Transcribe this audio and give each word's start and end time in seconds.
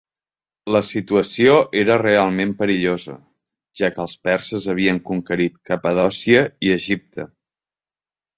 La 0.75 0.79
situació 0.85 1.51
era 1.81 1.97
realment 2.01 2.53
perillosa, 2.61 3.17
ja 3.83 3.91
que 3.97 4.01
els 4.05 4.17
perses 4.29 4.67
havien 4.75 4.99
conquerit 5.11 5.61
Capadòcia 5.71 6.43
i 6.71 6.75
Egipte. 6.79 7.29